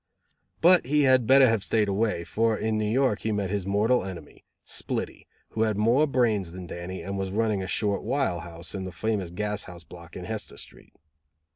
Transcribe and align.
But 0.61 0.87
he 0.87 1.03
had 1.03 1.27
better 1.27 1.47
have 1.47 1.63
stayed 1.63 1.87
away, 1.87 2.23
for 2.23 2.57
in 2.57 2.75
New 2.75 2.89
York 2.89 3.19
he 3.19 3.31
met 3.31 3.51
his 3.51 3.67
mortal 3.67 4.03
enemy, 4.03 4.43
Splitty, 4.65 5.27
who 5.49 5.61
had 5.61 5.77
more 5.77 6.07
brains 6.07 6.53
than 6.53 6.65
Dannie, 6.65 7.03
and 7.03 7.19
was 7.19 7.29
running 7.29 7.61
a 7.61 7.67
"short 7.67 8.01
while 8.01 8.39
house" 8.39 8.73
in 8.73 8.85
the 8.85 8.91
famous 8.91 9.29
gas 9.29 9.65
house 9.65 9.83
block 9.83 10.15
in 10.15 10.25
Hester 10.25 10.57
Street. 10.57 10.93